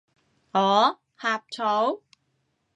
[0.53, 0.97] 我？
[1.17, 2.01] 呷醋？